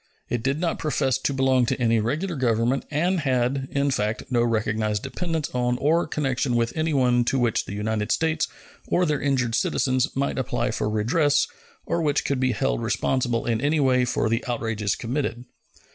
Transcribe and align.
It 0.29 0.41
did 0.41 0.59
not 0.59 0.79
profess 0.79 1.19
to 1.19 1.31
belong 1.31 1.67
to 1.67 1.79
any 1.79 1.99
regular 1.99 2.35
government, 2.35 2.85
and 2.89 3.19
had, 3.19 3.67
in 3.69 3.91
fact, 3.91 4.23
no 4.31 4.41
recognized 4.41 5.03
dependence 5.03 5.51
on 5.53 5.77
or 5.77 6.07
connection 6.07 6.55
with 6.55 6.75
anyone 6.75 7.23
to 7.25 7.37
which 7.37 7.65
the 7.65 7.75
United 7.75 8.11
States 8.11 8.47
or 8.87 9.05
their 9.05 9.21
injured 9.21 9.53
citizens 9.53 10.09
might 10.15 10.39
apply 10.39 10.71
for 10.71 10.89
redress 10.89 11.45
or 11.85 12.01
which 12.01 12.25
could 12.25 12.39
be 12.39 12.53
held 12.53 12.81
responsible 12.81 13.45
in 13.45 13.61
any 13.61 13.79
way 13.79 14.03
for 14.03 14.27
the 14.27 14.43
outrages 14.47 14.95
committed. 14.95 15.45